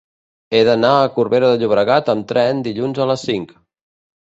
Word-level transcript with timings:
He 0.53 0.61
d'anar 0.67 0.93
a 1.01 1.11
Corbera 1.17 1.51
de 1.51 1.59
Llobregat 1.65 2.11
amb 2.15 2.27
tren 2.33 2.65
dilluns 2.71 3.05
a 3.07 3.11
les 3.13 3.29
cinc. 3.31 3.57